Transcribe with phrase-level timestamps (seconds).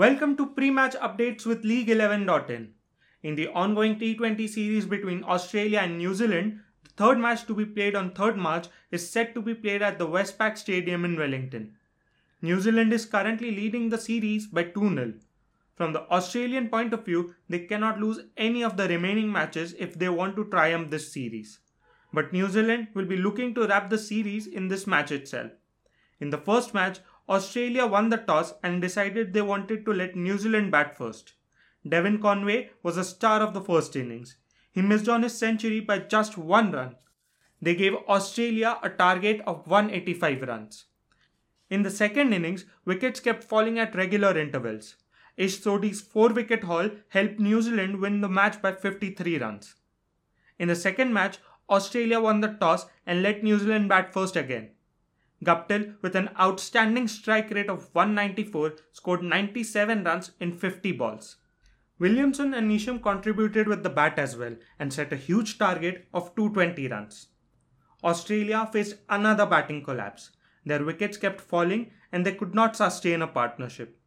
[0.00, 2.72] Welcome to pre-match updates with League11.in.
[3.22, 7.66] In the ongoing T20 series between Australia and New Zealand, the third match to be
[7.66, 11.74] played on 3rd March is set to be played at the Westpac Stadium in Wellington.
[12.40, 15.20] New Zealand is currently leading the series by 2-0.
[15.74, 19.98] From the Australian point of view, they cannot lose any of the remaining matches if
[19.98, 21.58] they want to triumph this series.
[22.10, 25.50] But New Zealand will be looking to wrap the series in this match itself.
[26.20, 30.36] In the first match, Australia won the toss and decided they wanted to let New
[30.36, 31.34] Zealand bat first.
[31.88, 34.36] Devon Conway was a star of the first innings.
[34.72, 36.96] He missed on his century by just one run.
[37.62, 40.86] They gave Australia a target of 185 runs.
[41.68, 44.96] In the second innings, wickets kept falling at regular intervals.
[45.36, 49.76] Ish Sodhi's 4 wicket haul helped New Zealand win the match by 53 runs.
[50.58, 51.38] In the second match,
[51.68, 54.70] Australia won the toss and let New Zealand bat first again.
[55.44, 61.36] Guptill, with an outstanding strike rate of 194, scored 97 runs in 50 balls.
[61.98, 66.34] Williamson and Neesham contributed with the bat as well and set a huge target of
[66.34, 67.28] 220 runs.
[68.02, 70.30] Australia faced another batting collapse.
[70.64, 73.98] Their wickets kept falling and they could not sustain a partnership.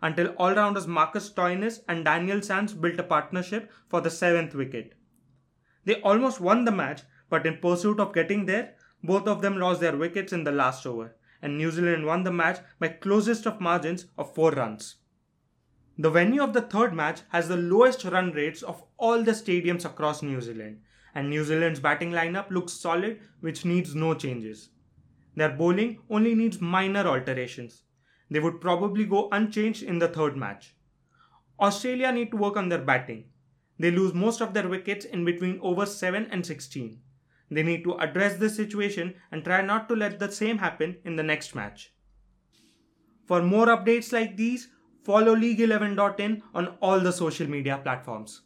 [0.00, 4.94] Until all-rounders Marcus Stoinis and Daniel Sams built a partnership for the seventh wicket.
[5.84, 9.80] They almost won the match, but in pursuit of getting there, both of them lost
[9.80, 13.60] their wickets in the last over, and New Zealand won the match by closest of
[13.60, 14.96] margins of 4 runs.
[15.98, 19.84] The venue of the third match has the lowest run rates of all the stadiums
[19.84, 20.80] across New Zealand,
[21.14, 24.70] and New Zealand's batting lineup looks solid, which needs no changes.
[25.36, 27.82] Their bowling only needs minor alterations.
[28.30, 30.74] They would probably go unchanged in the third match.
[31.60, 33.24] Australia need to work on their batting.
[33.78, 36.98] They lose most of their wickets in between over 7 and 16.
[37.52, 41.16] They need to address this situation and try not to let the same happen in
[41.16, 41.92] the next match.
[43.26, 44.68] For more updates like these,
[45.04, 48.42] follow League11.in on all the social media platforms.